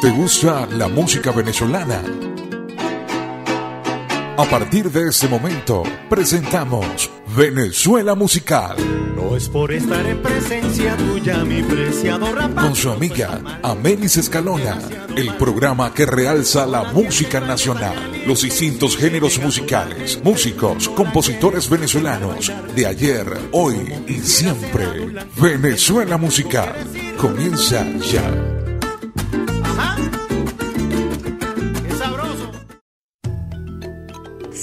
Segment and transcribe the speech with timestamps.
[0.00, 2.02] ¿Te gusta la música venezolana?
[4.38, 8.76] A partir de este momento, presentamos Venezuela Musical.
[9.14, 14.78] No es por estar en presencia tuya, mi preciado Con su amiga Amelis Escalona,
[15.14, 22.86] el programa que realza la música nacional, los distintos géneros musicales, músicos, compositores venezolanos de
[22.86, 23.76] ayer, hoy
[24.08, 25.12] y siempre.
[25.36, 26.74] Venezuela Musical
[27.18, 28.59] comienza ya.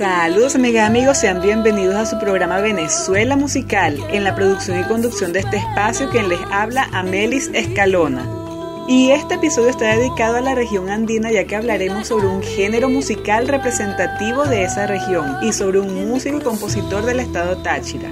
[0.00, 5.34] Saludos amigas amigos, sean bienvenidos a su programa Venezuela Musical, en la producción y conducción
[5.34, 8.26] de este espacio quien les habla Amelis Escalona.
[8.88, 12.88] Y este episodio está dedicado a la región andina ya que hablaremos sobre un género
[12.88, 18.08] musical representativo de esa región y sobre un músico y compositor del estado Táchira.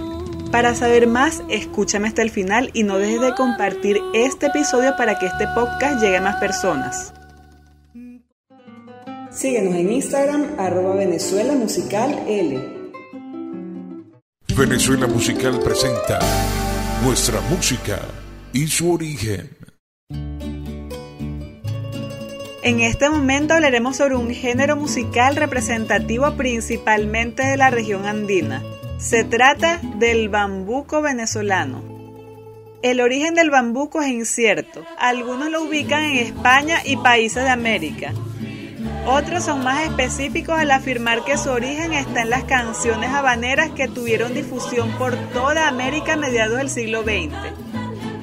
[0.52, 5.18] Para saber más, escúchame hasta el final y no dejes de compartir este episodio para
[5.18, 7.14] que este podcast llegue a más personas.
[9.38, 12.58] Síguenos en Instagram, arroba Venezuela Musical L.
[14.56, 16.18] Venezuela Musical presenta
[17.04, 18.00] nuestra música
[18.52, 19.48] y su origen.
[22.64, 28.64] En este momento hablaremos sobre un género musical representativo principalmente de la región andina.
[28.98, 31.84] Se trata del bambuco venezolano.
[32.82, 34.84] El origen del bambuco es incierto.
[34.98, 38.12] Algunos lo ubican en España y países de América.
[39.10, 43.88] Otros son más específicos al afirmar que su origen está en las canciones habaneras que
[43.88, 47.32] tuvieron difusión por toda América a mediados del siglo XX.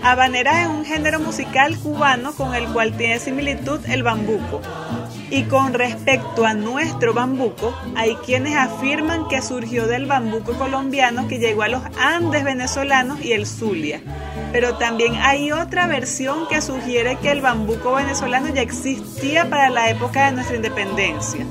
[0.03, 4.61] Habaneras es un género musical cubano con el cual tiene similitud el bambuco.
[5.35, 11.39] Y con respecto a nuestro bambuco, hay quienes afirman que surgió del bambuco colombiano que
[11.39, 13.99] llegó a los Andes venezolanos y el Zulia
[14.55, 19.89] pero también hay otra versión que sugiere que el bambuco venezolano ya existía para la
[19.89, 21.45] época de nuestra independencia.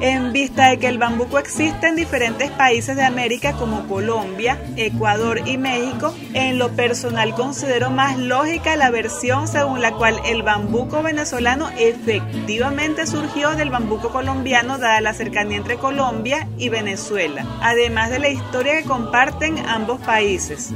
[0.00, 5.40] En vista de que el bambuco existe en diferentes países de América como Colombia, Ecuador
[5.46, 11.02] y México, en lo personal considero más lógica la versión según la cual el bambuco
[11.02, 18.20] venezolano efectivamente surgió del bambuco colombiano dada la cercanía entre Colombia y Venezuela, además de
[18.20, 20.72] la historia que comparten ambos países.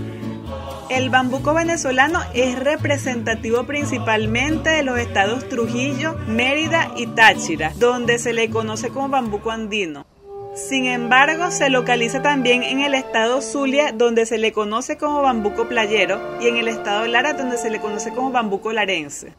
[0.91, 8.35] El bambuco venezolano es representativo principalmente de los estados Trujillo, Mérida y Táchira, donde se
[8.35, 10.07] le conoce como bambuco andino.
[10.55, 15.69] Sin embargo, se localiza también en el estado Zulia, donde se le conoce como bambuco
[15.69, 19.35] playero, y en el estado Lara, donde se le conoce como bambuco larense.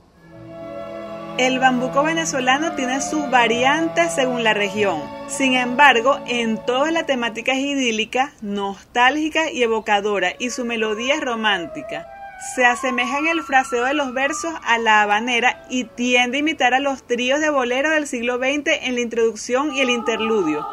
[1.38, 5.04] El bambuco venezolano tiene sus variantes según la región.
[5.28, 11.22] Sin embargo, en toda la temática es idílica, nostálgica y evocadora y su melodía es
[11.22, 12.08] romántica.
[12.56, 16.74] Se asemeja en el fraseo de los versos a la habanera y tiende a imitar
[16.74, 20.66] a los tríos de bolero del siglo XX en la introducción y el interludio.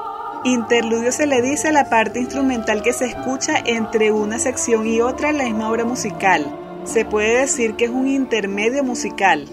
[0.45, 5.01] Interludio se le dice a la parte instrumental que se escucha entre una sección y
[5.01, 6.47] otra en la misma obra musical.
[6.85, 9.49] Se puede decir que es un intermedio musical.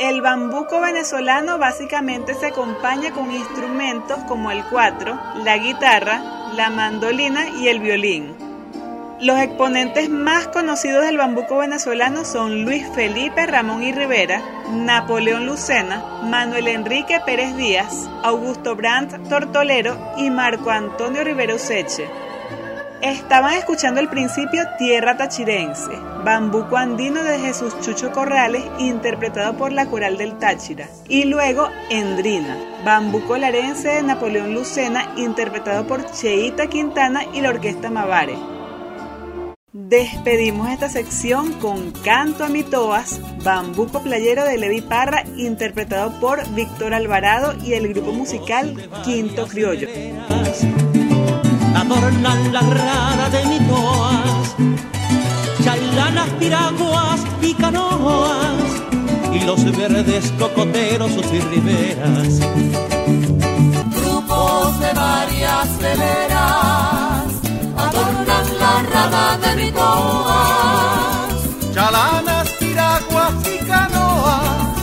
[0.00, 6.22] El bambuco venezolano básicamente se acompaña con instrumentos como el cuatro, la guitarra,
[6.54, 8.34] la mandolina y el violín.
[9.20, 14.40] Los exponentes más conocidos del bambuco venezolano son Luis Felipe Ramón y Rivera,
[14.72, 22.08] Napoleón Lucena, Manuel Enrique Pérez Díaz, Augusto Brandt Tortolero y Marco Antonio Rivero Seche.
[23.02, 25.90] Estaban escuchando el principio Tierra Tachirense,
[26.22, 30.86] Bambuco Andino de Jesús Chucho Corrales, interpretado por la Coral del Táchira.
[31.08, 37.88] Y luego Endrina, Bambuco Larense de Napoleón Lucena, interpretado por Cheita Quintana y la Orquesta
[37.88, 38.36] Mavare.
[39.72, 46.92] Despedimos esta sección con Canto a Mitoas, Bambuco Playero de Levi Parra, interpretado por Víctor
[46.92, 49.88] Alvarado y el grupo musical Quinto Criollo
[51.90, 54.54] adornan la rara de mitoas,
[55.64, 58.62] chailanas, piraguas y canoas,
[59.32, 62.40] y los verdes cocoteros sus riberas.
[63.96, 67.26] Grupos de varias veleras
[67.76, 71.34] adornan la rada de mitoas,
[71.74, 74.76] chalanas, piraguas y canoas,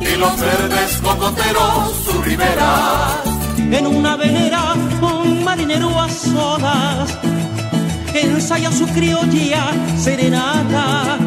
[0.00, 3.33] y los verdes cocoteros sus riberas
[3.76, 7.18] en una venera un marinero a solas.
[8.14, 9.64] Ensaya su criolla
[9.98, 11.18] serenata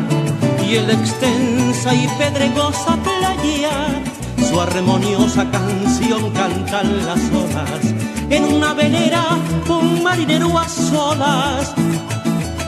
[0.66, 4.02] y en la extensa y pedregosa playa.
[4.50, 7.84] Su armoniosa canción cantan las olas.
[8.30, 9.26] En una venera
[9.68, 11.74] un marinero a solas.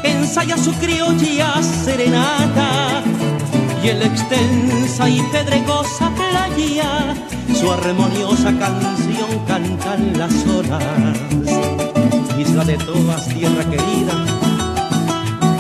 [0.04, 3.02] Ensaya su criolla serenata
[3.82, 7.16] y en la extensa y pedregosa playa.
[7.58, 9.09] Su armoniosa canción
[9.48, 10.84] cantan las olas.
[12.38, 14.26] Isla de todas, tierra querida,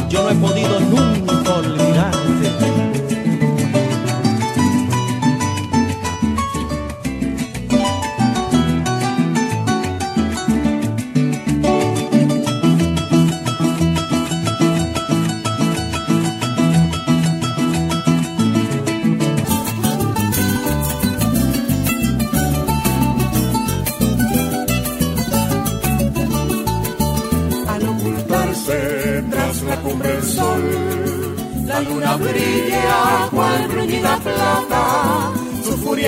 [0.10, 1.39] yo no he podido nunca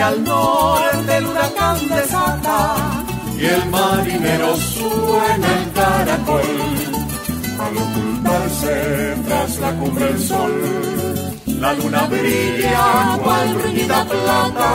[0.01, 3.04] al norte el huracán desata
[3.38, 6.51] y el marinero suena el caracol.
[7.60, 10.54] Al ocultarse tras la cumbre el sol,
[11.45, 14.72] la luna brilla cual bruñida plata.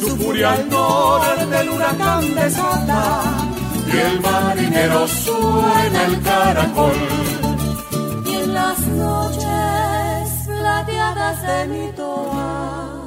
[0.00, 3.22] Su furia al norte el huracán desata
[3.92, 7.27] y el marinero suena el caracol.
[8.78, 12.98] Las noches plateadas de mi toa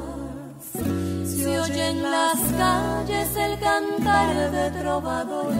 [1.62, 5.58] oye en las calles el cantar de trovadores.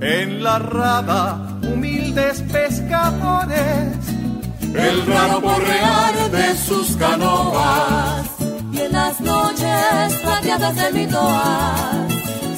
[0.00, 3.96] En la rada, humildes pescadores,
[4.60, 8.26] el raro porrear de sus canoas.
[8.72, 12.06] Y en las noches plateadas de mi toa,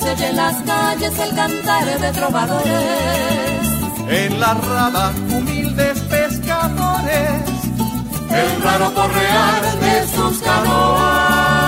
[0.00, 3.77] se oye en las calles el cantar de trovadores.
[4.10, 7.42] En la rada, humildes pescadores,
[8.30, 11.58] el raro correar de sus canoas.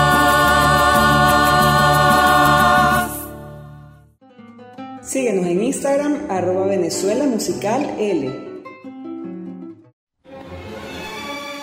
[5.03, 8.31] Síguenos en Instagram, arroba Venezuela Musical L.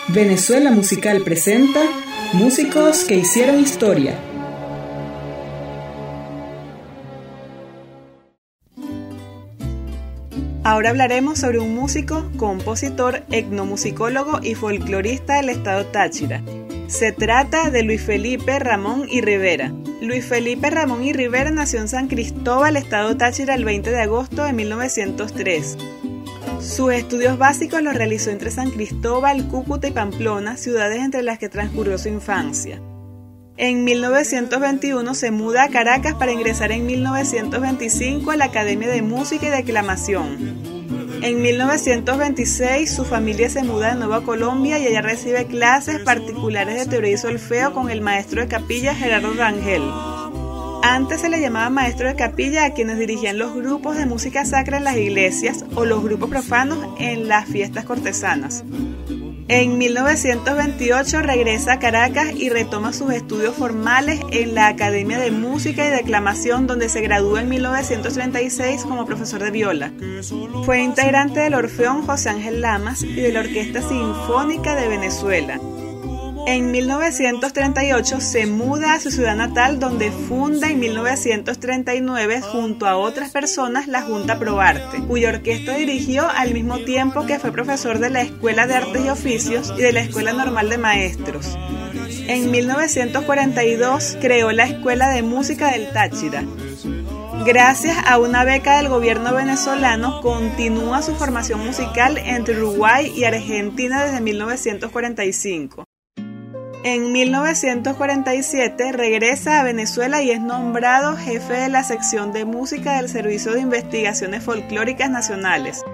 [0.08, 1.80] Venezuela Musical presenta
[2.34, 4.27] músicos que hicieron historia.
[10.68, 16.42] Ahora hablaremos sobre un músico, compositor, etnomusicólogo y folclorista del estado Táchira.
[16.88, 19.72] Se trata de Luis Felipe Ramón y Rivera.
[20.02, 24.44] Luis Felipe Ramón y Rivera nació en San Cristóbal, estado Táchira, el 20 de agosto
[24.44, 25.78] de 1903.
[26.60, 31.48] Sus estudios básicos los realizó entre San Cristóbal, Cúcuta y Pamplona, ciudades entre las que
[31.48, 32.78] transcurrió su infancia.
[33.60, 39.48] En 1921 se muda a Caracas para ingresar en 1925 a la Academia de Música
[39.48, 40.38] y Declamación.
[41.22, 46.76] En 1926 su familia se muda de nuevo a Colombia y allá recibe clases particulares
[46.76, 49.82] de teoría y solfeo con el maestro de capilla Gerardo Rangel.
[50.84, 54.76] Antes se le llamaba maestro de capilla a quienes dirigían los grupos de música sacra
[54.76, 58.62] en las iglesias o los grupos profanos en las fiestas cortesanas.
[59.50, 65.86] En 1928 regresa a Caracas y retoma sus estudios formales en la Academia de Música
[65.86, 69.90] y Declamación donde se graduó en 1936 como profesor de viola.
[70.66, 75.58] Fue integrante del Orfeón José Ángel Lamas y de la Orquesta Sinfónica de Venezuela.
[76.50, 83.32] En 1938 se muda a su ciudad natal donde funda en 1939 junto a otras
[83.32, 88.08] personas la Junta Pro Arte, cuya orquesta dirigió al mismo tiempo que fue profesor de
[88.08, 91.54] la Escuela de Artes y Oficios y de la Escuela Normal de Maestros.
[92.28, 96.44] En 1942 creó la Escuela de Música del Táchira.
[97.44, 104.02] Gracias a una beca del gobierno venezolano, continúa su formación musical entre Uruguay y Argentina
[104.02, 105.87] desde 1945.
[106.90, 113.10] En 1947 regresa a Venezuela y es nombrado jefe de la sección de música del
[113.10, 115.84] Servicio de Investigaciones Folclóricas Nacionales.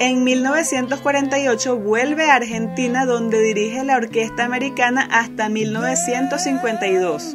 [0.00, 7.34] En 1948 vuelve a Argentina donde dirige la Orquesta Americana hasta 1952.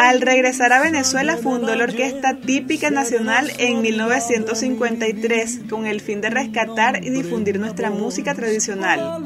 [0.00, 6.30] Al regresar a Venezuela fundó la Orquesta Típica Nacional en 1953 con el fin de
[6.30, 9.22] rescatar y difundir nuestra música tradicional.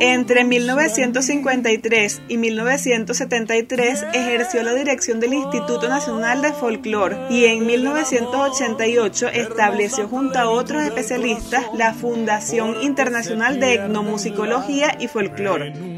[0.00, 9.28] Entre 1953 y 1973 ejerció la dirección del Instituto Nacional de Folclore y en 1988
[9.28, 15.95] estableció junto a otros especialistas la Fundación Internacional de Etnomusicología y Folclore.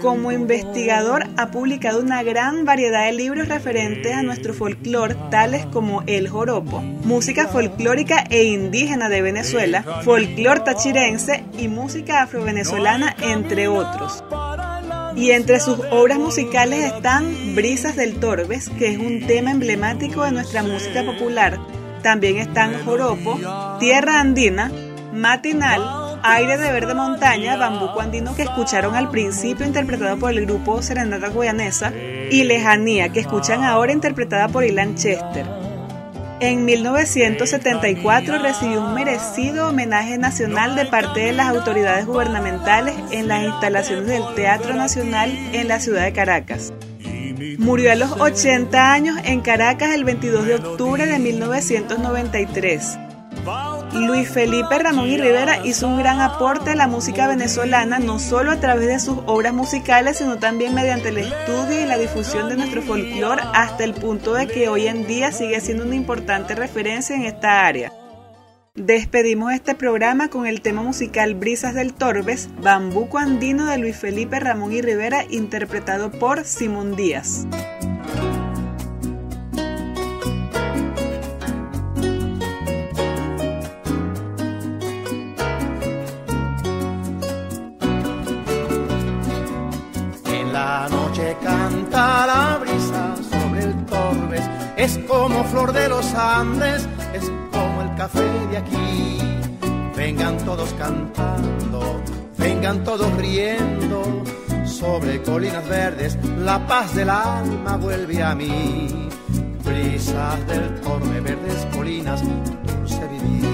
[0.00, 6.02] Como investigador ha publicado una gran variedad de libros referentes a nuestro folclore, tales como
[6.06, 14.22] El Joropo, música folclórica e indígena de Venezuela, folclore tachirense y música afrovenezolana, entre otros.
[15.16, 20.32] Y entre sus obras musicales están Brisas del Torbes, que es un tema emblemático de
[20.32, 21.58] nuestra música popular.
[22.02, 23.38] También están Joropo,
[23.80, 24.70] Tierra Andina,
[25.12, 30.82] Matinal, Aire de Verde Montaña, Bambuco Andino que escucharon al principio interpretado por el grupo
[30.82, 31.90] Serenata Guyanesa
[32.30, 35.46] y Lejanía que escuchan ahora interpretada por Ilan Chester.
[36.40, 43.44] En 1974 recibió un merecido homenaje nacional de parte de las autoridades gubernamentales en las
[43.44, 46.74] instalaciones del Teatro Nacional en la ciudad de Caracas.
[47.56, 52.98] Murió a los 80 años en Caracas el 22 de octubre de 1993.
[53.94, 58.50] Luis Felipe Ramón y Rivera hizo un gran aporte a la música venezolana, no solo
[58.50, 62.56] a través de sus obras musicales, sino también mediante el estudio y la difusión de
[62.56, 67.16] nuestro folclore, hasta el punto de que hoy en día sigue siendo una importante referencia
[67.16, 67.92] en esta área.
[68.74, 74.38] Despedimos este programa con el tema musical Brisas del Torbes, Bambuco Andino de Luis Felipe
[74.38, 77.46] Ramón y Rivera, interpretado por Simón Díaz.
[95.28, 99.18] Como flor de los Andes, es como el café de aquí.
[99.94, 102.00] Vengan todos cantando,
[102.38, 104.24] vengan todos riendo,
[104.64, 109.08] sobre colinas verdes la paz del alma vuelve a mí.
[109.64, 113.44] Brisas del Torbe, verdes colinas, dulce vivir.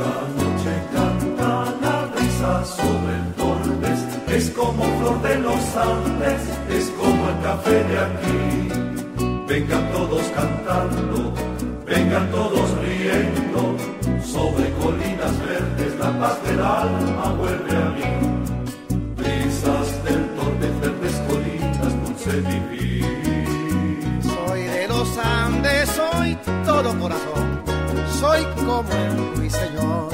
[0.00, 6.90] La noche canta la brisa sobre el Torbes, es como flor de los Andes, es
[6.90, 8.89] como el café de aquí.
[9.60, 11.34] Vengan todos cantando,
[11.84, 13.76] vengan todos riendo,
[14.24, 18.10] sobre colinas verdes la paz del alma vuelve a mí.
[19.16, 24.22] Brisas del Torbes, verdes colinas, dulce vivir.
[24.22, 27.60] Soy de los Andes, soy todo corazón,
[28.18, 30.08] soy como el ruiseñor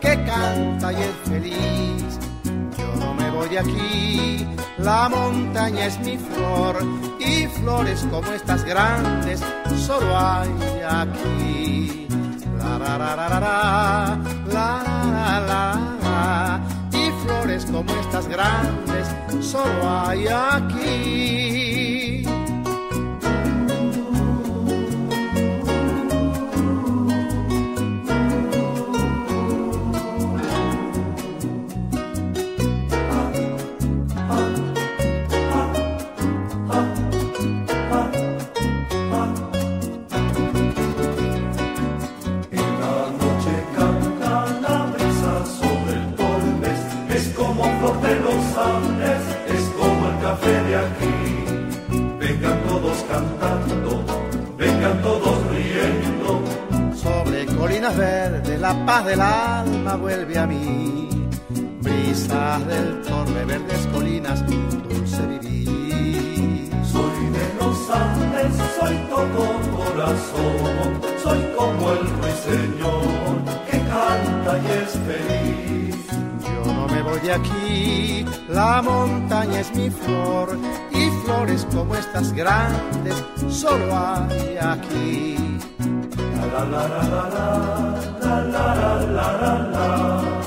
[0.00, 2.18] que canta y es feliz.
[2.78, 4.46] Yo no me voy de aquí,
[4.78, 9.40] la montaña es mi flor y flores como estas grandes
[9.86, 10.50] solo hay
[10.88, 12.06] aquí.
[12.58, 13.40] La la la la la
[14.46, 16.60] la la la
[16.92, 19.08] y flores como estas grandes
[19.40, 21.73] solo hay aquí.
[58.84, 61.08] Paz del alma vuelve a mí.
[61.80, 66.70] Brisas del torre, verdes colinas, dulce vivir.
[66.84, 69.42] soy de los Andes, soy todo
[69.76, 73.36] corazón, soy como el ruiseñor
[73.70, 75.96] que canta y es feliz.
[76.46, 80.58] Yo no me voy de aquí, la montaña es mi flor
[80.90, 85.53] y flores como estas grandes solo hay aquí.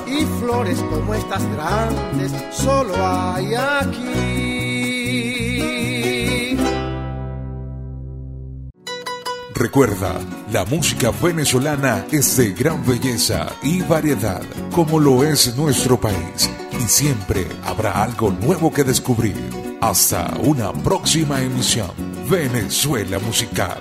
[0.06, 4.38] Y flores como estas grandes solo hay aquí.
[9.54, 10.14] Recuerda,
[10.52, 14.40] la música venezolana es de gran belleza y variedad,
[14.72, 16.48] como lo es nuestro país,
[16.80, 19.36] y siempre habrá algo nuevo que descubrir.
[19.80, 21.90] Hasta una próxima emisión,
[22.30, 23.78] Venezuela Musical.